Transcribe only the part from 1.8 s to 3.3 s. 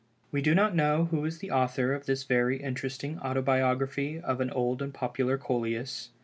of this very interesting